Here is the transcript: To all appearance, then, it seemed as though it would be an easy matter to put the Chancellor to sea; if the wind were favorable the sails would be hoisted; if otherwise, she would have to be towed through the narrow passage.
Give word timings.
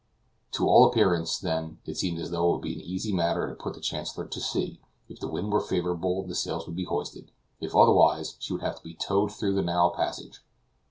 To 0.53 0.67
all 0.67 0.83
appearance, 0.89 1.37
then, 1.37 1.77
it 1.85 1.95
seemed 1.95 2.17
as 2.17 2.31
though 2.31 2.47
it 2.49 2.53
would 2.53 2.61
be 2.63 2.73
an 2.73 2.81
easy 2.81 3.13
matter 3.13 3.47
to 3.47 3.53
put 3.53 3.75
the 3.75 3.79
Chancellor 3.79 4.25
to 4.25 4.39
sea; 4.41 4.81
if 5.07 5.19
the 5.19 5.27
wind 5.27 5.51
were 5.53 5.61
favorable 5.61 6.23
the 6.23 6.33
sails 6.33 6.65
would 6.65 6.75
be 6.75 6.85
hoisted; 6.85 7.29
if 7.59 7.75
otherwise, 7.75 8.35
she 8.39 8.51
would 8.51 8.63
have 8.63 8.77
to 8.77 8.83
be 8.83 8.95
towed 8.95 9.31
through 9.31 9.53
the 9.53 9.61
narrow 9.61 9.91
passage. 9.91 10.39